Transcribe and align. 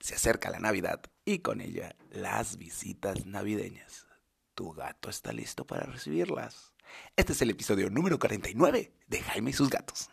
Se 0.00 0.14
acerca 0.14 0.50
la 0.50 0.58
Navidad 0.58 1.02
y 1.26 1.40
con 1.40 1.60
ella 1.60 1.94
las 2.10 2.56
visitas 2.56 3.26
navideñas. 3.26 4.06
¿Tu 4.54 4.72
gato 4.72 5.10
está 5.10 5.32
listo 5.32 5.66
para 5.66 5.84
recibirlas? 5.84 6.72
Este 7.16 7.34
es 7.34 7.42
el 7.42 7.50
episodio 7.50 7.90
número 7.90 8.18
49 8.18 8.92
de 9.06 9.22
Jaime 9.22 9.50
y 9.50 9.52
sus 9.52 9.68
gatos. 9.68 10.08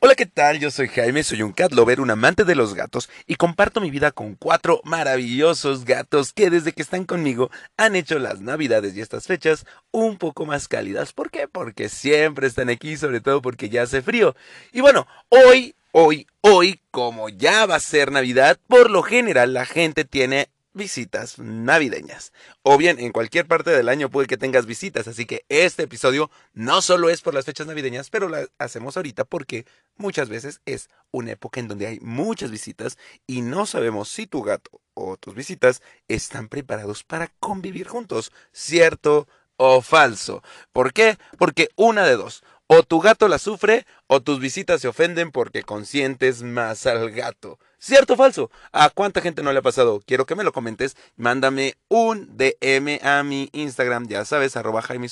Hola, 0.00 0.14
¿qué 0.16 0.26
tal? 0.26 0.58
Yo 0.58 0.70
soy 0.70 0.88
Jaime, 0.88 1.22
soy 1.22 1.42
un 1.42 1.52
cat 1.52 1.72
lover, 1.72 2.00
un 2.00 2.10
amante 2.10 2.44
de 2.44 2.54
los 2.54 2.74
gatos 2.74 3.08
y 3.26 3.36
comparto 3.36 3.80
mi 3.80 3.90
vida 3.90 4.10
con 4.10 4.34
cuatro 4.34 4.80
maravillosos 4.84 5.84
gatos 5.84 6.32
que 6.32 6.50
desde 6.50 6.72
que 6.72 6.82
están 6.82 7.04
conmigo 7.04 7.50
han 7.76 7.96
hecho 7.96 8.18
las 8.18 8.40
navidades 8.40 8.94
y 8.94 9.00
estas 9.00 9.26
fechas 9.26 9.64
un 9.92 10.18
poco 10.18 10.44
más 10.44 10.68
cálidas. 10.68 11.12
¿Por 11.12 11.30
qué? 11.30 11.48
Porque 11.48 11.88
siempre 11.88 12.46
están 12.46 12.68
aquí, 12.68 12.96
sobre 12.96 13.20
todo 13.20 13.40
porque 13.40 13.70
ya 13.70 13.82
hace 13.82 14.02
frío. 14.02 14.36
Y 14.72 14.82
bueno, 14.82 15.06
hoy, 15.30 15.74
hoy, 15.92 16.26
hoy, 16.42 16.80
como 16.90 17.30
ya 17.30 17.64
va 17.64 17.76
a 17.76 17.80
ser 17.80 18.12
Navidad, 18.12 18.58
por 18.68 18.90
lo 18.90 19.02
general 19.02 19.54
la 19.54 19.64
gente 19.64 20.04
tiene 20.04 20.48
visitas 20.74 21.38
navideñas. 21.38 22.32
O 22.62 22.76
bien, 22.76 22.98
en 22.98 23.12
cualquier 23.12 23.46
parte 23.46 23.70
del 23.70 23.88
año 23.88 24.10
puede 24.10 24.26
que 24.26 24.36
tengas 24.36 24.66
visitas, 24.66 25.08
así 25.08 25.24
que 25.24 25.44
este 25.48 25.84
episodio 25.84 26.30
no 26.52 26.82
solo 26.82 27.08
es 27.08 27.22
por 27.22 27.32
las 27.32 27.46
fechas 27.46 27.66
navideñas, 27.66 28.10
pero 28.10 28.28
lo 28.28 28.36
hacemos 28.58 28.96
ahorita 28.96 29.24
porque 29.24 29.64
muchas 29.96 30.28
veces 30.28 30.60
es 30.66 30.90
una 31.10 31.32
época 31.32 31.60
en 31.60 31.68
donde 31.68 31.86
hay 31.86 32.00
muchas 32.00 32.50
visitas 32.50 32.98
y 33.26 33.40
no 33.40 33.64
sabemos 33.66 34.08
si 34.08 34.26
tu 34.26 34.42
gato 34.42 34.82
o 34.94 35.16
tus 35.16 35.34
visitas 35.34 35.80
están 36.08 36.48
preparados 36.48 37.04
para 37.04 37.28
convivir 37.40 37.88
juntos, 37.88 38.32
cierto 38.52 39.26
o 39.56 39.80
falso. 39.82 40.42
¿Por 40.72 40.92
qué? 40.92 41.18
Porque 41.38 41.68
una 41.76 42.04
de 42.04 42.16
dos, 42.16 42.42
o 42.66 42.82
tu 42.82 43.00
gato 43.00 43.28
la 43.28 43.38
sufre 43.38 43.86
o 44.06 44.22
tus 44.22 44.40
visitas 44.40 44.80
se 44.80 44.88
ofenden 44.88 45.30
porque 45.30 45.62
consientes 45.62 46.42
más 46.42 46.86
al 46.86 47.10
gato. 47.10 47.58
¿Cierto 47.78 48.14
o 48.14 48.16
falso? 48.16 48.50
¿A 48.72 48.90
cuánta 48.90 49.20
gente 49.20 49.42
no 49.42 49.52
le 49.52 49.58
ha 49.58 49.62
pasado? 49.62 50.00
Quiero 50.06 50.24
que 50.24 50.34
me 50.34 50.44
lo 50.44 50.52
comentes. 50.52 50.96
Mándame 51.16 51.74
un 51.88 52.36
DM 52.36 53.00
a 53.02 53.22
mi 53.22 53.50
Instagram, 53.52 54.08
ya 54.08 54.24
sabes, 54.24 54.56
arroba 54.56 54.82
Jaime 54.82 55.08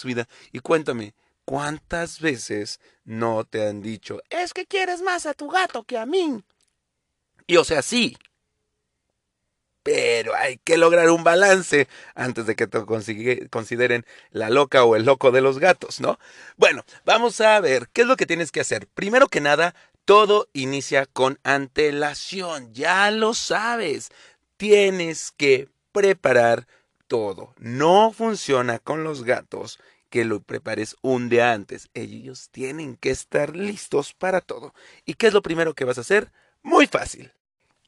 y 0.52 0.58
cuéntame, 0.60 1.14
¿cuántas 1.44 2.20
veces 2.20 2.80
no 3.04 3.44
te 3.44 3.68
han 3.68 3.82
dicho, 3.82 4.20
es 4.30 4.54
que 4.54 4.64
quieres 4.66 5.02
más 5.02 5.26
a 5.26 5.34
tu 5.34 5.48
gato 5.48 5.84
que 5.84 5.98
a 5.98 6.06
mí? 6.06 6.42
Y 7.46 7.56
o 7.56 7.64
sea, 7.64 7.82
sí, 7.82 8.16
pero 9.82 10.34
hay 10.34 10.58
que 10.58 10.76
lograr 10.76 11.10
un 11.10 11.24
balance 11.24 11.88
antes 12.14 12.46
de 12.46 12.54
que 12.56 12.66
te 12.66 12.84
consideren 13.50 14.06
la 14.30 14.50
loca 14.50 14.84
o 14.84 14.96
el 14.96 15.04
loco 15.04 15.30
de 15.30 15.40
los 15.40 15.58
gatos, 15.58 16.00
¿no? 16.00 16.18
Bueno, 16.56 16.84
vamos 17.04 17.40
a 17.40 17.60
ver 17.60 17.88
qué 17.92 18.02
es 18.02 18.06
lo 18.06 18.16
que 18.16 18.26
tienes 18.26 18.52
que 18.52 18.60
hacer. 18.60 18.86
Primero 18.94 19.28
que 19.28 19.40
nada, 19.40 19.74
todo 20.04 20.48
inicia 20.52 21.06
con 21.06 21.38
antelación, 21.42 22.72
ya 22.72 23.10
lo 23.10 23.34
sabes. 23.34 24.10
Tienes 24.56 25.32
que 25.36 25.68
preparar 25.92 26.66
todo. 27.08 27.54
No 27.58 28.12
funciona 28.12 28.78
con 28.78 29.04
los 29.04 29.24
gatos 29.24 29.78
que 30.10 30.24
lo 30.24 30.40
prepares 30.40 30.96
un 31.02 31.28
día 31.28 31.52
antes. 31.52 31.88
Ellos 31.94 32.48
tienen 32.50 32.96
que 32.96 33.10
estar 33.10 33.56
listos 33.56 34.12
para 34.12 34.40
todo. 34.40 34.74
¿Y 35.04 35.14
qué 35.14 35.28
es 35.28 35.32
lo 35.32 35.42
primero 35.42 35.74
que 35.74 35.84
vas 35.84 35.98
a 35.98 36.02
hacer? 36.02 36.32
Muy 36.62 36.86
fácil. 36.86 37.32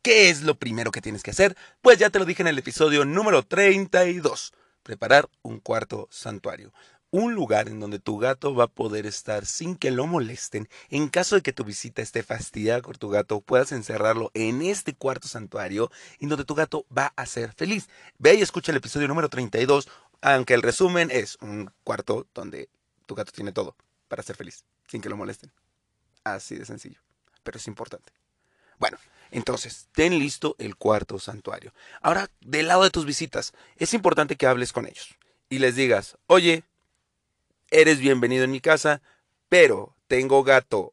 ¿Qué 0.05 0.29
es 0.29 0.43
lo 0.43 0.57
primero 0.57 0.93
que 0.93 1.01
tienes 1.01 1.23
que 1.23 1.31
hacer? 1.31 1.57
Pues 1.81 1.97
ya 1.97 2.11
te 2.11 2.19
lo 2.19 2.27
dije 2.27 2.43
en 2.43 2.49
el 2.49 2.59
episodio 2.59 3.07
número 3.07 3.43
32. 3.43 4.53
Preparar 4.83 5.31
un 5.41 5.61
cuarto 5.61 6.09
santuario. 6.11 6.75
Un 7.11 7.35
lugar 7.35 7.69
en 7.69 7.81
donde 7.81 7.99
tu 8.01 8.19
gato 8.19 8.55
va 8.55 8.65
a 8.65 8.69
poder 8.69 9.07
estar 9.07 9.47
sin 9.47 9.77
que 9.77 9.91
lo 9.91 10.07
molesten. 10.07 10.69
En 10.91 11.09
caso 11.09 11.37
de 11.37 11.41
que 11.41 11.55
tu 11.55 11.65
visita 11.65 12.03
esté 12.03 12.23
fastidiada 12.23 12.83
con 12.83 12.97
tu 12.97 13.09
gato, 13.09 13.41
puedas 13.41 13.73
encerrarlo 13.73 14.31
en 14.35 14.61
este 14.61 14.95
cuarto 14.95 15.27
santuario 15.27 15.91
en 16.21 16.29
donde 16.29 16.45
tu 16.45 16.55
gato 16.55 16.85
va 16.95 17.15
a 17.17 17.25
ser 17.25 17.55
feliz. 17.55 17.89
Ve 18.19 18.35
y 18.35 18.43
escucha 18.43 18.73
el 18.73 18.77
episodio 18.77 19.09
número 19.09 19.31
32, 19.31 19.89
aunque 20.21 20.53
el 20.53 20.61
resumen 20.61 21.11
es 21.11 21.39
un 21.41 21.71
cuarto 21.83 22.27
donde 22.35 22.69
tu 23.07 23.15
gato 23.15 23.33
tiene 23.33 23.53
todo 23.53 23.75
para 24.09 24.23
ser 24.23 24.37
feliz, 24.37 24.67
sin 24.87 25.01
que 25.01 25.09
lo 25.09 25.17
molesten. 25.17 25.51
Así 26.25 26.57
de 26.57 26.67
sencillo, 26.67 27.01
pero 27.43 27.57
es 27.57 27.67
importante. 27.69 28.13
Bueno, 28.79 28.99
entonces, 29.31 29.89
ten 29.93 30.19
listo 30.19 30.55
el 30.59 30.77
cuarto 30.77 31.19
santuario. 31.19 31.73
Ahora, 32.01 32.31
del 32.41 32.69
lado 32.69 32.85
de 32.85 32.91
tus 32.91 33.05
visitas, 33.05 33.53
es 33.77 33.95
importante 33.95 34.37
que 34.37 34.47
hables 34.47 34.73
con 34.73 34.87
ellos 34.87 35.17
y 35.49 35.59
les 35.59 35.77
digas, 35.77 36.17
oye, 36.27 36.65
eres 37.71 37.99
bienvenido 37.99 38.45
en 38.45 38.53
mi 38.53 38.61
casa, 38.61 39.03
pero 39.49 39.97
tengo 40.07 40.45
gato. 40.45 40.93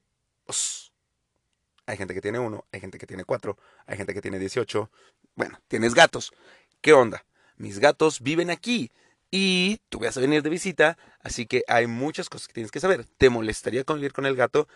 Hay 1.85 1.97
gente 1.97 2.13
que 2.13 2.21
tiene 2.21 2.39
uno, 2.39 2.65
hay 2.71 2.79
gente 2.79 2.97
que 2.97 3.07
tiene 3.07 3.25
cuatro, 3.25 3.57
hay 3.85 3.97
gente 3.97 4.13
que 4.13 4.21
tiene 4.21 4.39
dieciocho. 4.39 4.89
Bueno, 5.35 5.59
tienes 5.67 5.93
gatos. 5.93 6.33
¿Qué 6.81 6.93
onda? 6.93 7.25
Mis 7.57 7.79
gatos 7.79 8.21
viven 8.21 8.49
aquí 8.49 8.91
y 9.29 9.79
tú 9.89 9.99
vas 9.99 10.17
a 10.17 10.21
venir 10.21 10.41
de 10.41 10.49
visita, 10.49 10.97
así 11.21 11.45
que 11.45 11.63
hay 11.67 11.87
muchas 11.87 12.27
cosas 12.29 12.47
que 12.47 12.53
tienes 12.53 12.71
que 12.71 12.79
saber. 12.79 13.05
¿Te 13.17 13.29
molestaría 13.29 13.83
convivir 13.83 14.13
con 14.13 14.25
el 14.25 14.35
gato? 14.35 14.67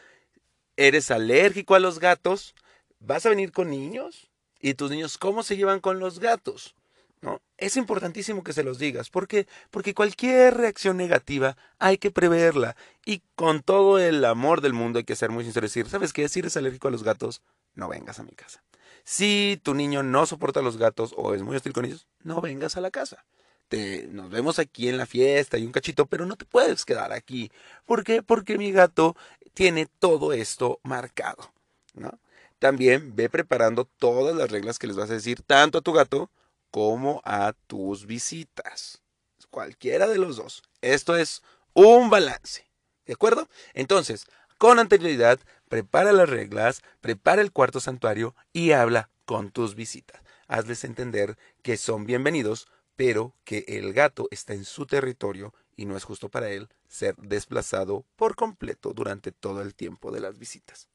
¿Eres 0.77 1.11
alérgico 1.11 1.75
a 1.75 1.79
los 1.79 1.99
gatos? 1.99 2.55
¿Vas 2.99 3.25
a 3.25 3.29
venir 3.29 3.51
con 3.51 3.69
niños? 3.69 4.29
¿Y 4.59 4.73
tus 4.73 4.89
niños 4.89 5.17
cómo 5.17 5.43
se 5.43 5.57
llevan 5.57 5.79
con 5.79 5.99
los 5.99 6.19
gatos? 6.19 6.75
¿No? 7.21 7.41
Es 7.57 7.77
importantísimo 7.77 8.43
que 8.43 8.53
se 8.53 8.63
los 8.63 8.77
digas. 8.77 9.09
¿Por 9.09 9.27
qué? 9.27 9.47
Porque 9.71 9.93
cualquier 9.93 10.55
reacción 10.55 10.97
negativa 10.97 11.57
hay 11.79 11.97
que 11.97 12.11
preverla. 12.11 12.75
Y 13.05 13.21
con 13.35 13.63
todo 13.63 13.99
el 13.99 14.23
amor 14.25 14.61
del 14.61 14.73
mundo 14.73 14.99
hay 14.99 15.05
que 15.05 15.15
ser 15.15 15.31
muy 15.31 15.43
sincero 15.43 15.65
y 15.65 15.69
decir, 15.69 15.89
¿sabes 15.89 16.13
qué? 16.13 16.27
Si 16.29 16.39
eres 16.39 16.57
alérgico 16.57 16.87
a 16.87 16.91
los 16.91 17.03
gatos, 17.03 17.41
no 17.73 17.87
vengas 17.87 18.19
a 18.19 18.23
mi 18.23 18.31
casa. 18.31 18.63
Si 19.03 19.59
tu 19.63 19.73
niño 19.73 20.03
no 20.03 20.25
soporta 20.25 20.59
a 20.59 20.63
los 20.63 20.77
gatos 20.77 21.13
o 21.15 21.33
es 21.33 21.41
muy 21.41 21.55
hostil 21.55 21.73
con 21.73 21.85
ellos, 21.85 22.07
no 22.23 22.41
vengas 22.41 22.75
a 22.75 22.81
la 22.81 22.91
casa. 22.91 23.25
Te, 23.69 24.07
nos 24.11 24.29
vemos 24.29 24.59
aquí 24.59 24.89
en 24.89 24.97
la 24.97 25.05
fiesta 25.05 25.57
y 25.57 25.65
un 25.65 25.71
cachito, 25.71 26.05
pero 26.05 26.25
no 26.25 26.35
te 26.35 26.45
puedes 26.45 26.85
quedar 26.85 27.11
aquí. 27.11 27.51
¿Por 27.85 28.03
qué? 28.03 28.21
Porque 28.23 28.57
mi 28.57 28.71
gato 28.71 29.15
tiene 29.53 29.87
todo 29.99 30.33
esto 30.33 30.79
marcado. 30.83 31.51
¿no? 31.95 32.19
También 32.65 33.15
ve 33.15 33.29
preparando 33.29 33.85
todas 33.85 34.35
las 34.35 34.49
reglas 34.49 34.79
que 34.79 34.87
les 34.87 34.95
vas 34.95 35.11
a 35.11 35.13
decir 35.13 35.43
tanto 35.43 35.77
a 35.77 35.81
tu 35.81 35.93
gato 35.93 36.31
como 36.71 37.21
a 37.23 37.53
tus 37.67 38.07
visitas. 38.07 39.03
Cualquiera 39.51 40.07
de 40.07 40.17
los 40.17 40.37
dos. 40.37 40.63
Esto 40.81 41.15
es 41.15 41.43
un 41.75 42.09
balance. 42.09 42.67
¿De 43.05 43.13
acuerdo? 43.13 43.47
Entonces, 43.75 44.25
con 44.57 44.79
anterioridad, 44.79 45.39
prepara 45.69 46.11
las 46.11 46.27
reglas, 46.27 46.81
prepara 47.01 47.43
el 47.43 47.51
cuarto 47.51 47.79
santuario 47.79 48.33
y 48.51 48.71
habla 48.71 49.11
con 49.25 49.51
tus 49.51 49.75
visitas. 49.75 50.23
Hazles 50.47 50.85
entender 50.85 51.37
que 51.61 51.77
son 51.77 52.07
bienvenidos, 52.07 52.67
pero 52.95 53.35
que 53.43 53.63
el 53.67 53.93
gato 53.93 54.27
está 54.31 54.55
en 54.55 54.65
su 54.65 54.87
territorio 54.87 55.53
y 55.75 55.85
no 55.85 55.95
es 55.95 56.03
justo 56.03 56.29
para 56.29 56.49
él 56.49 56.67
ser 56.87 57.15
desplazado 57.17 58.05
por 58.15 58.35
completo 58.35 58.91
durante 58.91 59.31
todo 59.31 59.61
el 59.61 59.75
tiempo 59.75 60.09
de 60.09 60.21
las 60.21 60.39
visitas. 60.39 60.89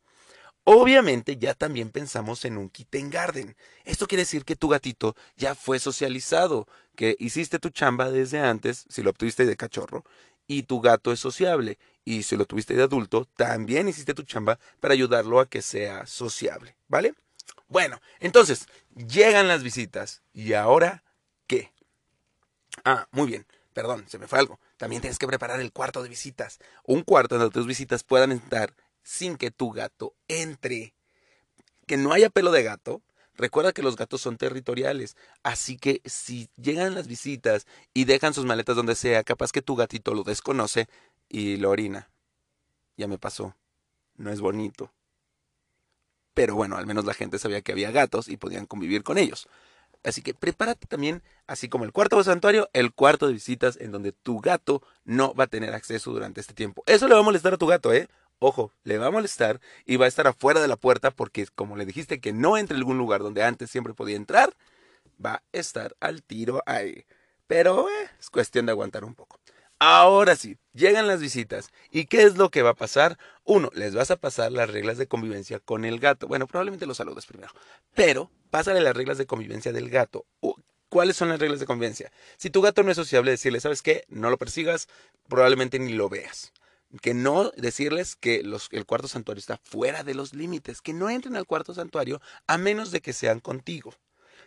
Obviamente 0.64 1.36
ya 1.36 1.54
también 1.54 1.90
pensamos 1.90 2.44
en 2.44 2.58
un 2.58 2.68
kitten 2.68 3.10
garden. 3.10 3.56
Esto 3.84 4.06
quiere 4.06 4.22
decir 4.22 4.44
que 4.44 4.56
tu 4.56 4.68
gatito 4.68 5.16
ya 5.36 5.54
fue 5.54 5.78
socializado, 5.78 6.68
que 6.96 7.16
hiciste 7.18 7.58
tu 7.58 7.70
chamba 7.70 8.10
desde 8.10 8.40
antes, 8.40 8.84
si 8.88 9.02
lo 9.02 9.10
obtuviste 9.10 9.46
de 9.46 9.56
cachorro, 9.56 10.04
y 10.46 10.64
tu 10.64 10.80
gato 10.80 11.12
es 11.12 11.20
sociable. 11.20 11.78
Y 12.04 12.24
si 12.24 12.36
lo 12.36 12.44
tuviste 12.44 12.74
de 12.74 12.82
adulto, 12.82 13.26
también 13.36 13.88
hiciste 13.88 14.14
tu 14.14 14.22
chamba 14.22 14.58
para 14.80 14.94
ayudarlo 14.94 15.40
a 15.40 15.46
que 15.46 15.62
sea 15.62 16.06
sociable, 16.06 16.76
¿vale? 16.88 17.14
Bueno, 17.68 18.00
entonces, 18.18 18.66
llegan 18.94 19.48
las 19.48 19.62
visitas. 19.62 20.22
¿Y 20.32 20.52
ahora 20.54 21.04
qué? 21.46 21.72
Ah, 22.84 23.06
muy 23.12 23.28
bien, 23.28 23.46
perdón, 23.72 24.04
se 24.08 24.18
me 24.18 24.26
fue 24.26 24.38
algo. 24.38 24.58
También 24.76 25.00
tienes 25.00 25.18
que 25.18 25.26
preparar 25.26 25.60
el 25.60 25.72
cuarto 25.72 26.02
de 26.02 26.08
visitas. 26.08 26.58
Un 26.84 27.02
cuarto 27.02 27.38
donde 27.38 27.52
tus 27.52 27.66
visitas 27.66 28.02
puedan 28.02 28.32
estar 28.32 28.74
sin 29.10 29.36
que 29.36 29.50
tu 29.50 29.72
gato 29.72 30.14
entre. 30.28 30.94
Que 31.86 31.96
no 31.96 32.12
haya 32.12 32.30
pelo 32.30 32.52
de 32.52 32.62
gato. 32.62 33.02
Recuerda 33.34 33.72
que 33.72 33.82
los 33.82 33.96
gatos 33.96 34.20
son 34.20 34.36
territoriales, 34.36 35.16
así 35.42 35.78
que 35.78 36.00
si 36.04 36.48
llegan 36.56 36.94
las 36.94 37.08
visitas 37.08 37.66
y 37.94 38.04
dejan 38.04 38.34
sus 38.34 38.44
maletas 38.44 38.76
donde 38.76 38.94
sea, 38.94 39.24
capaz 39.24 39.50
que 39.50 39.62
tu 39.62 39.74
gatito 39.74 40.14
lo 40.14 40.22
desconoce 40.22 40.88
y 41.28 41.56
lo 41.56 41.70
orina. 41.70 42.10
Ya 42.96 43.08
me 43.08 43.18
pasó. 43.18 43.56
No 44.16 44.30
es 44.30 44.40
bonito. 44.40 44.92
Pero 46.34 46.54
bueno, 46.54 46.76
al 46.76 46.86
menos 46.86 47.04
la 47.04 47.14
gente 47.14 47.38
sabía 47.38 47.62
que 47.62 47.72
había 47.72 47.90
gatos 47.90 48.28
y 48.28 48.36
podían 48.36 48.66
convivir 48.66 49.02
con 49.02 49.16
ellos. 49.18 49.48
Así 50.04 50.22
que 50.22 50.34
prepárate 50.34 50.86
también, 50.86 51.22
así 51.46 51.68
como 51.68 51.84
el 51.84 51.92
cuarto 51.92 52.18
de 52.18 52.24
santuario, 52.24 52.68
el 52.74 52.92
cuarto 52.92 53.26
de 53.26 53.32
visitas 53.32 53.76
en 53.80 53.90
donde 53.90 54.12
tu 54.12 54.40
gato 54.40 54.82
no 55.04 55.34
va 55.34 55.44
a 55.44 55.48
tener 55.48 55.74
acceso 55.74 56.12
durante 56.12 56.40
este 56.40 56.54
tiempo. 56.54 56.84
Eso 56.86 57.08
le 57.08 57.14
va 57.14 57.20
a 57.20 57.24
molestar 57.24 57.54
a 57.54 57.58
tu 57.58 57.66
gato, 57.66 57.92
¿eh? 57.92 58.08
Ojo, 58.40 58.72
le 58.82 58.98
va 58.98 59.06
a 59.06 59.10
molestar 59.10 59.60
y 59.86 59.96
va 59.96 60.06
a 60.06 60.08
estar 60.08 60.26
afuera 60.26 60.60
de 60.60 60.68
la 60.68 60.76
puerta 60.76 61.12
porque 61.12 61.46
como 61.54 61.76
le 61.76 61.86
dijiste 61.86 62.20
que 62.20 62.32
no 62.32 62.56
entre 62.56 62.74
en 62.74 62.80
algún 62.80 62.98
lugar 62.98 63.22
donde 63.22 63.44
antes 63.44 63.70
siempre 63.70 63.94
podía 63.94 64.16
entrar, 64.16 64.54
va 65.24 65.34
a 65.34 65.42
estar 65.52 65.94
al 66.00 66.22
tiro 66.24 66.62
ahí. 66.66 67.04
Pero 67.46 67.88
eh, 67.88 68.10
es 68.18 68.30
cuestión 68.30 68.66
de 68.66 68.72
aguantar 68.72 69.04
un 69.04 69.14
poco. 69.14 69.38
Ahora 69.82 70.36
sí, 70.36 70.58
llegan 70.74 71.06
las 71.06 71.20
visitas. 71.20 71.70
¿Y 71.90 72.04
qué 72.04 72.22
es 72.24 72.36
lo 72.36 72.50
que 72.50 72.62
va 72.62 72.70
a 72.70 72.74
pasar? 72.74 73.18
Uno, 73.44 73.70
les 73.74 73.94
vas 73.94 74.10
a 74.10 74.16
pasar 74.16 74.52
las 74.52 74.68
reglas 74.68 74.98
de 74.98 75.06
convivencia 75.06 75.58
con 75.58 75.86
el 75.86 75.98
gato. 75.98 76.28
Bueno, 76.28 76.46
probablemente 76.46 76.84
los 76.84 76.98
saludes 76.98 77.24
primero. 77.24 77.50
Pero, 77.94 78.30
pásale 78.50 78.80
las 78.82 78.94
reglas 78.94 79.16
de 79.16 79.26
convivencia 79.26 79.72
del 79.72 79.88
gato. 79.88 80.26
¿Cuáles 80.90 81.16
son 81.16 81.30
las 81.30 81.40
reglas 81.40 81.60
de 81.60 81.66
convivencia? 81.66 82.12
Si 82.36 82.50
tu 82.50 82.60
gato 82.60 82.82
no 82.82 82.90
es 82.90 82.96
sociable, 82.96 83.30
decirle, 83.30 83.60
¿sabes 83.60 83.80
qué? 83.80 84.04
No 84.08 84.28
lo 84.28 84.36
persigas, 84.36 84.86
probablemente 85.28 85.78
ni 85.78 85.92
lo 85.92 86.08
veas. 86.08 86.52
Que 87.02 87.14
no 87.14 87.50
decirles 87.50 88.16
que 88.16 88.42
los, 88.42 88.68
el 88.72 88.86
cuarto 88.86 89.08
santuario 89.08 89.40
está 89.40 89.60
fuera 89.62 90.02
de 90.02 90.14
los 90.14 90.34
límites, 90.34 90.80
que 90.80 90.92
no 90.92 91.08
entren 91.08 91.36
al 91.36 91.46
cuarto 91.46 91.74
santuario 91.74 92.20
a 92.46 92.58
menos 92.58 92.90
de 92.90 93.00
que 93.00 93.12
sean 93.12 93.40
contigo. 93.40 93.94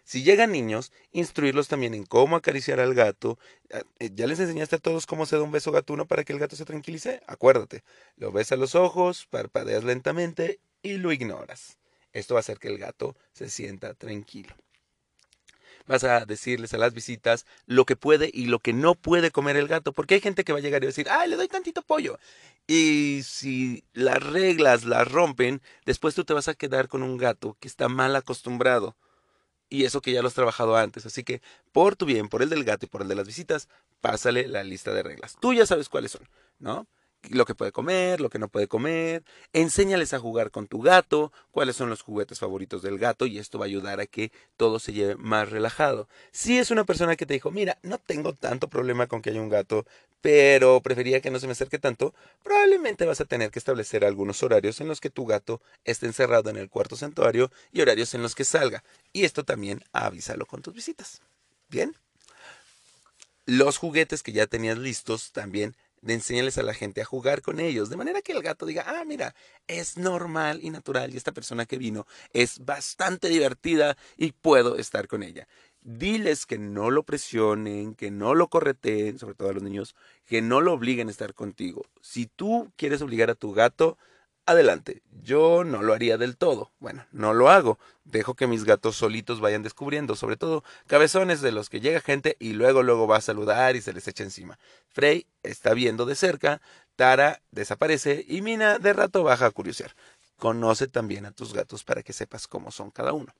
Si 0.04 0.24
llegan 0.24 0.52
niños, 0.52 0.92
instruirlos 1.14 1.70
también 1.70 1.94
en 1.94 2.06
cómo 2.06 2.36
acariciar 2.36 2.80
al 2.82 2.94
gato. 2.94 3.40
Ah, 3.74 3.84
eh, 4.00 4.10
¿Ya 4.14 4.28
les 4.28 4.40
enseñaste 4.40 4.76
a 4.76 4.80
todos 4.80 5.06
cómo 5.06 5.26
se 5.26 5.38
da 5.38 5.44
un 5.44 5.52
beso 5.52 5.72
gatuno 5.72 6.06
para 6.06 6.26
que 6.26 6.34
el 6.34 6.40
gato 6.40 6.58
se 6.58 6.66
tranquilice? 6.66 7.22
Acuérdate, 7.28 7.84
lo 8.18 8.32
ves 8.32 8.52
a 8.52 8.58
los 8.58 8.76
ojos, 8.76 9.26
parpadeas 9.30 9.86
lentamente 9.86 10.60
y 10.82 10.98
lo 10.98 11.14
ignoras. 11.14 11.78
Esto 12.12 12.34
va 12.36 12.40
a 12.40 12.42
hacer 12.42 12.60
que 12.60 12.68
el 12.68 12.78
gato 12.78 13.16
se 13.32 13.50
sienta 13.50 13.94
tranquilo. 13.94 14.54
Vas 15.88 16.04
a 16.04 16.26
decirles 16.26 16.74
a 16.74 16.78
las 16.78 16.94
visitas 16.94 17.46
lo 17.66 17.86
que 17.86 17.96
puede 17.96 18.30
y 18.34 18.46
lo 18.46 18.60
que 18.60 18.74
no 18.74 18.96
puede 18.96 19.32
comer 19.32 19.58
el 19.58 19.68
gato, 19.68 19.92
porque 19.94 20.16
hay 20.16 20.22
gente 20.22 20.44
que 20.44 20.54
va 20.54 20.60
a 20.60 20.62
llegar 20.62 20.82
y 20.82 20.86
a 20.86 20.88
decir, 20.88 21.08
¡ay, 21.10 21.30
le 21.30 21.36
doy 21.36 21.48
tantito 21.48 21.82
pollo! 21.82 22.18
Y 22.68 23.22
si 23.24 23.84
las 23.94 24.24
reglas 24.24 24.86
las 24.86 25.12
rompen, 25.12 25.62
después 25.86 26.16
tú 26.16 26.24
te 26.24 26.34
vas 26.34 26.48
a 26.48 26.54
quedar 26.54 26.88
con 26.88 27.04
un 27.04 27.18
gato 27.18 27.58
que 27.60 27.68
está 27.68 27.90
mal 27.90 28.16
acostumbrado 28.16 28.96
y 29.70 29.86
eso 29.86 30.02
que 30.02 30.12
ya 30.12 30.22
lo 30.22 30.28
has 30.28 30.34
trabajado 30.34 30.78
antes. 30.78 31.06
Así 31.06 31.24
que 31.24 31.42
por 31.72 31.96
tu 31.96 32.06
bien, 32.06 32.30
por 32.30 32.42
el 32.42 32.50
del 32.50 32.64
gato 32.64 32.86
y 32.86 32.90
por 32.90 33.02
el 33.02 33.08
de 33.08 33.16
las 33.16 33.28
visitas, 33.28 33.68
pásale 34.02 34.48
la 34.48 34.64
lista 34.64 34.94
de 34.94 35.04
reglas. 35.04 35.36
Tú 35.42 35.54
ya 35.54 35.66
sabes 35.66 35.90
cuáles 35.90 36.12
son, 36.12 36.30
¿no? 36.60 36.88
Lo 37.30 37.46
que 37.46 37.56
puede 37.56 37.72
comer, 37.72 38.20
lo 38.20 38.30
que 38.30 38.40
no 38.40 38.48
puede 38.48 38.68
comer. 38.68 39.24
Enséñales 39.54 40.14
a 40.14 40.20
jugar 40.20 40.52
con 40.52 40.68
tu 40.68 40.82
gato, 40.82 41.32
cuáles 41.52 41.76
son 41.76 41.90
los 41.90 42.02
juguetes 42.02 42.40
favoritos 42.40 42.82
del 42.82 43.00
gato 43.00 43.26
y 43.26 43.40
esto 43.40 43.60
va 43.60 43.66
a 43.66 43.68
ayudar 43.68 44.00
a 44.00 44.06
que 44.06 44.32
todo 44.58 44.80
se 44.80 44.94
lleve 44.94 45.16
más 45.16 45.50
relajado. 45.50 46.08
Si 46.32 46.58
es 46.58 46.72
una 46.72 46.84
persona 46.84 47.16
que 47.16 47.26
te 47.26 47.34
dijo, 47.34 47.52
mira, 47.52 47.78
no 47.84 47.98
tengo 47.98 48.34
tanto 48.34 48.68
problema 48.68 49.08
con 49.08 49.22
que 49.22 49.30
haya 49.30 49.42
un 49.42 49.50
gato, 49.50 49.86
pero 50.22 50.80
prefería 50.82 51.22
que 51.22 51.32
no 51.32 51.40
se 51.40 51.48
me 51.48 51.52
acerque 51.52 51.80
tanto, 51.80 52.14
probablemente 52.44 53.06
vas 53.06 53.22
a 53.22 53.26
tener 53.26 53.52
que 53.52 53.60
establecer 53.60 54.06
algunos 54.06 54.42
horarios 54.42 54.80
en 54.80 54.88
los 54.88 55.02
que 55.02 55.10
tu 55.10 55.26
gato 55.26 55.62
esté 55.84 56.06
encerrado 56.06 56.50
en 56.50 56.58
el 56.58 56.70
cuarto 56.70 56.96
santuario 56.96 57.52
y 57.72 57.82
horarios 57.82 58.14
en 58.14 58.22
los 58.22 58.36
que 58.36 58.46
salga. 58.46 58.84
Y 59.12 59.26
esto 59.26 59.44
también 59.44 59.84
avísalo 59.92 60.46
con 60.46 60.62
tus 60.62 60.74
visitas. 60.74 61.22
Bien. 61.70 61.94
Los 63.46 63.78
juguetes 63.78 64.24
que 64.24 64.32
ya 64.32 64.48
tenías 64.48 64.78
listos 64.78 65.34
también 65.34 65.76
de 66.04 66.14
enseñarles 66.14 66.58
a 66.58 66.64
la 66.64 66.74
gente 66.74 67.02
a 67.02 67.06
jugar 67.06 67.42
con 67.42 67.60
ellos, 67.60 67.90
de 67.90 67.96
manera 67.96 68.22
que 68.22 68.34
el 68.34 68.44
gato 68.44 68.66
diga, 68.66 68.84
ah, 68.86 69.04
mira, 69.06 69.34
es 69.68 69.98
normal 69.98 70.60
y 70.62 70.70
natural 70.70 71.14
y 71.14 71.18
esta 71.18 71.32
persona 71.32 71.66
que 71.66 71.78
vino 71.78 72.06
es 72.34 72.60
bastante 72.66 73.30
divertida 73.30 73.98
y 74.18 74.34
puedo 74.34 74.78
estar 74.78 75.08
con 75.08 75.24
ella. 75.24 75.48
Diles 75.82 76.46
que 76.46 76.58
no 76.58 76.92
lo 76.92 77.04
presionen, 77.04 77.96
que 77.96 78.12
no 78.12 78.36
lo 78.36 78.50
correteen, 78.50 79.18
sobre 79.18 79.36
todo 79.36 79.50
a 79.50 79.54
los 79.54 79.64
niños, 79.64 79.96
que 80.26 80.42
no 80.42 80.62
lo 80.62 80.74
obliguen 80.74 81.08
a 81.08 81.12
estar 81.12 81.34
contigo. 81.34 81.86
Si 82.02 82.26
tú 82.26 82.72
quieres 82.76 83.02
obligar 83.02 83.30
a 83.30 83.36
tu 83.36 83.54
gato, 83.54 83.98
adelante. 84.46 85.02
Yo 85.24 85.64
no 85.64 85.82
lo 85.82 85.94
haría 85.94 86.18
del 86.18 86.38
todo. 86.38 86.72
Bueno, 86.80 87.06
no 87.12 87.34
lo 87.34 87.50
hago. 87.50 87.80
Dejo 88.04 88.36
que 88.36 88.48
mis 88.48 88.66
gatos 88.66 88.98
solitos 88.98 89.40
vayan 89.40 89.64
descubriendo, 89.64 90.16
sobre 90.16 90.36
todo 90.36 90.64
cabezones 90.88 91.42
de 91.42 91.52
los 91.52 91.70
que 91.70 91.80
llega 91.80 92.02
gente 92.02 92.36
y 92.40 92.54
luego 92.54 92.84
luego 92.84 93.08
va 93.08 93.18
a 93.18 93.22
saludar 93.22 93.76
y 93.76 93.82
se 93.82 93.94
les 93.94 94.08
echa 94.08 94.24
encima. 94.24 94.60
Frey 94.90 95.26
está 95.42 95.74
viendo 95.74 96.06
de 96.06 96.16
cerca, 96.16 96.62
Tara 96.96 97.42
desaparece 97.52 98.26
y 98.28 98.42
Mina 98.42 98.78
de 98.80 98.94
rato 98.94 99.24
baja 99.24 99.46
a 99.46 99.52
curiosear. 99.52 99.96
Conoce 100.38 100.88
también 100.88 101.26
a 101.26 101.32
tus 101.32 101.54
gatos 101.54 101.84
para 101.84 102.04
que 102.04 102.12
sepas 102.12 102.48
cómo 102.48 102.72
son 102.72 102.92
cada 102.92 103.14
uno. 103.14 103.34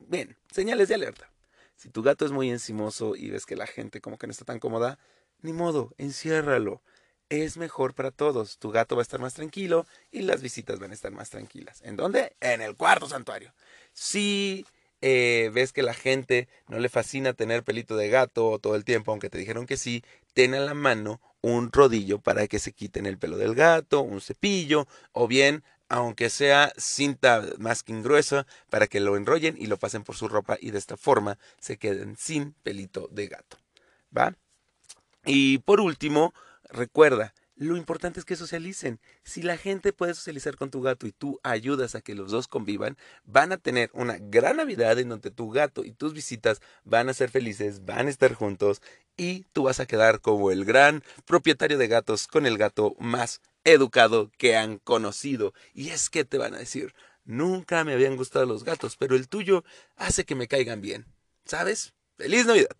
Bien, 0.00 0.36
señales 0.50 0.88
de 0.88 0.96
alerta. 0.96 1.30
Si 1.76 1.88
tu 1.88 2.02
gato 2.02 2.24
es 2.24 2.32
muy 2.32 2.50
encimoso 2.50 3.14
y 3.16 3.30
ves 3.30 3.46
que 3.46 3.56
la 3.56 3.66
gente 3.66 4.00
como 4.00 4.18
que 4.18 4.26
no 4.26 4.32
está 4.32 4.44
tan 4.44 4.58
cómoda, 4.58 4.98
ni 5.42 5.52
modo, 5.52 5.92
enciérralo 5.98 6.82
es 7.28 7.56
mejor 7.56 7.94
para 7.94 8.10
todos. 8.10 8.58
Tu 8.58 8.70
gato 8.70 8.96
va 8.96 9.02
a 9.02 9.04
estar 9.04 9.20
más 9.20 9.34
tranquilo 9.34 9.86
y 10.10 10.22
las 10.22 10.42
visitas 10.42 10.78
van 10.78 10.90
a 10.90 10.94
estar 10.94 11.12
más 11.12 11.30
tranquilas. 11.30 11.80
¿En 11.82 11.96
dónde? 11.96 12.36
En 12.40 12.60
el 12.60 12.76
cuarto 12.76 13.08
santuario. 13.08 13.52
Si 13.92 14.66
eh, 15.00 15.50
ves 15.52 15.72
que 15.72 15.82
la 15.82 15.94
gente 15.94 16.48
no 16.68 16.78
le 16.78 16.88
fascina 16.88 17.34
tener 17.34 17.62
pelito 17.62 17.96
de 17.96 18.08
gato 18.08 18.58
todo 18.58 18.74
el 18.74 18.84
tiempo, 18.84 19.10
aunque 19.12 19.30
te 19.30 19.38
dijeron 19.38 19.66
que 19.66 19.76
sí, 19.76 20.02
ten 20.32 20.54
a 20.54 20.60
la 20.60 20.74
mano 20.74 21.20
un 21.42 21.70
rodillo 21.70 22.20
para 22.20 22.46
que 22.46 22.58
se 22.58 22.72
quiten 22.72 23.04
el 23.04 23.18
pelo 23.18 23.36
del 23.36 23.54
gato, 23.54 24.00
un 24.00 24.22
cepillo, 24.22 24.88
o 25.12 25.28
bien, 25.28 25.62
aunque 25.90 26.30
sea 26.30 26.72
cinta 26.78 27.44
masking 27.58 28.02
gruesa, 28.02 28.46
para 28.70 28.86
que 28.86 29.00
lo 29.00 29.16
enrollen 29.18 29.56
y 29.58 29.66
lo 29.66 29.76
pasen 29.76 30.04
por 30.04 30.16
su 30.16 30.26
ropa 30.26 30.56
y 30.58 30.70
de 30.70 30.78
esta 30.78 30.96
forma 30.96 31.38
se 31.60 31.76
queden 31.76 32.16
sin 32.16 32.54
pelito 32.62 33.08
de 33.12 33.28
gato. 33.28 33.58
¿Va? 34.16 34.34
Y 35.26 35.58
por 35.58 35.80
último, 35.80 36.32
Recuerda, 36.74 37.32
lo 37.54 37.76
importante 37.76 38.18
es 38.18 38.26
que 38.26 38.34
socialicen. 38.34 38.98
Si 39.22 39.42
la 39.42 39.56
gente 39.56 39.92
puede 39.92 40.12
socializar 40.12 40.56
con 40.56 40.72
tu 40.72 40.82
gato 40.82 41.06
y 41.06 41.12
tú 41.12 41.38
ayudas 41.44 41.94
a 41.94 42.00
que 42.00 42.16
los 42.16 42.32
dos 42.32 42.48
convivan, 42.48 42.98
van 43.22 43.52
a 43.52 43.58
tener 43.58 43.90
una 43.92 44.18
gran 44.18 44.56
Navidad 44.56 44.98
en 44.98 45.08
donde 45.08 45.30
tu 45.30 45.50
gato 45.50 45.84
y 45.84 45.92
tus 45.92 46.12
visitas 46.14 46.60
van 46.82 47.08
a 47.08 47.14
ser 47.14 47.30
felices, 47.30 47.84
van 47.84 48.08
a 48.08 48.10
estar 48.10 48.34
juntos 48.34 48.82
y 49.16 49.44
tú 49.52 49.62
vas 49.62 49.78
a 49.78 49.86
quedar 49.86 50.20
como 50.20 50.50
el 50.50 50.64
gran 50.64 51.04
propietario 51.26 51.78
de 51.78 51.86
gatos 51.86 52.26
con 52.26 52.44
el 52.44 52.58
gato 52.58 52.96
más 52.98 53.40
educado 53.62 54.32
que 54.36 54.56
han 54.56 54.78
conocido. 54.78 55.54
Y 55.74 55.90
es 55.90 56.10
que 56.10 56.24
te 56.24 56.38
van 56.38 56.54
a 56.54 56.58
decir, 56.58 56.92
nunca 57.24 57.84
me 57.84 57.92
habían 57.92 58.16
gustado 58.16 58.46
los 58.46 58.64
gatos, 58.64 58.96
pero 58.96 59.14
el 59.14 59.28
tuyo 59.28 59.62
hace 59.94 60.24
que 60.24 60.34
me 60.34 60.48
caigan 60.48 60.80
bien. 60.80 61.06
¿Sabes? 61.44 61.94
¡Feliz 62.16 62.46
Navidad! 62.46 62.76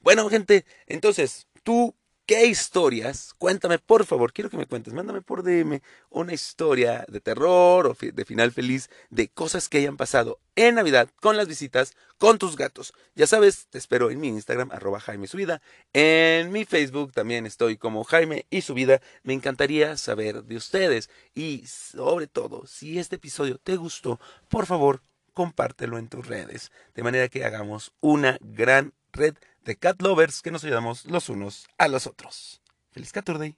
Bueno, 0.00 0.28
gente, 0.28 0.66
entonces, 0.86 1.46
tú 1.62 1.94
¿Qué 2.28 2.44
historias? 2.44 3.32
Cuéntame, 3.38 3.78
por 3.78 4.04
favor, 4.04 4.34
quiero 4.34 4.50
que 4.50 4.58
me 4.58 4.66
cuentes. 4.66 4.92
Mándame 4.92 5.22
por 5.22 5.42
DM 5.42 5.80
una 6.10 6.34
historia 6.34 7.06
de 7.08 7.22
terror 7.22 7.86
o 7.86 7.96
de 7.98 8.24
final 8.26 8.52
feliz 8.52 8.90
de 9.08 9.28
cosas 9.28 9.70
que 9.70 9.78
hayan 9.78 9.96
pasado 9.96 10.38
en 10.54 10.74
Navidad 10.74 11.08
con 11.22 11.38
las 11.38 11.48
visitas 11.48 11.96
con 12.18 12.36
tus 12.36 12.54
gatos. 12.56 12.92
Ya 13.14 13.26
sabes, 13.26 13.68
te 13.70 13.78
espero 13.78 14.10
en 14.10 14.20
mi 14.20 14.28
Instagram, 14.28 14.70
arroba 14.72 15.00
Jaime. 15.00 15.26
En 15.94 16.52
mi 16.52 16.66
Facebook 16.66 17.14
también 17.14 17.46
estoy 17.46 17.78
como 17.78 18.04
Jaime 18.04 18.44
y 18.50 18.60
Subida. 18.60 19.00
Me 19.22 19.32
encantaría 19.32 19.96
saber 19.96 20.44
de 20.44 20.56
ustedes. 20.56 21.08
Y 21.34 21.64
sobre 21.66 22.26
todo, 22.26 22.66
si 22.66 22.98
este 22.98 23.16
episodio 23.16 23.56
te 23.56 23.76
gustó, 23.76 24.20
por 24.50 24.66
favor, 24.66 25.00
compártelo 25.32 25.96
en 25.96 26.08
tus 26.08 26.26
redes. 26.26 26.72
De 26.94 27.02
manera 27.02 27.30
que 27.30 27.46
hagamos 27.46 27.94
una 28.00 28.36
gran 28.42 28.92
red 29.12 29.34
de 29.64 29.76
cat 29.76 30.00
lovers 30.00 30.42
que 30.42 30.50
nos 30.50 30.64
ayudamos 30.64 31.04
los 31.06 31.28
unos 31.28 31.66
a 31.78 31.88
los 31.88 32.06
otros. 32.06 32.60
¡Feliz 32.90 33.12
Caturday! 33.12 33.56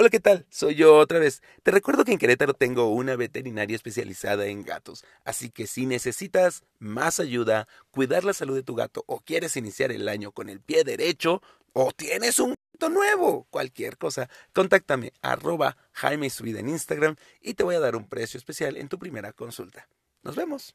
Hola, 0.00 0.10
¿qué 0.10 0.20
tal? 0.20 0.46
Soy 0.48 0.76
yo 0.76 0.96
otra 0.96 1.18
vez. 1.18 1.42
Te 1.64 1.72
recuerdo 1.72 2.04
que 2.04 2.12
en 2.12 2.18
Querétaro 2.18 2.54
tengo 2.54 2.88
una 2.92 3.16
veterinaria 3.16 3.74
especializada 3.74 4.46
en 4.46 4.62
gatos, 4.62 5.04
así 5.24 5.50
que 5.50 5.66
si 5.66 5.86
necesitas 5.86 6.62
más 6.78 7.18
ayuda, 7.18 7.66
cuidar 7.90 8.22
la 8.22 8.32
salud 8.32 8.54
de 8.54 8.62
tu 8.62 8.76
gato 8.76 9.02
o 9.08 9.18
quieres 9.18 9.56
iniciar 9.56 9.90
el 9.90 10.08
año 10.08 10.30
con 10.30 10.50
el 10.50 10.60
pie 10.60 10.84
derecho 10.84 11.42
o 11.72 11.90
tienes 11.90 12.38
un 12.38 12.54
nuevo, 12.88 13.46
cualquier 13.50 13.98
cosa, 13.98 14.28
contáctame 14.52 15.12
arroba 15.22 15.76
Jaime 15.92 16.30
Subida 16.30 16.60
en 16.60 16.68
Instagram 16.68 17.16
y 17.40 17.54
te 17.54 17.64
voy 17.64 17.74
a 17.74 17.80
dar 17.80 17.96
un 17.96 18.08
precio 18.08 18.38
especial 18.38 18.76
en 18.76 18.88
tu 18.88 18.98
primera 18.98 19.32
consulta. 19.32 19.88
Nos 20.22 20.36
vemos. 20.36 20.74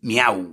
Miau. 0.00 0.50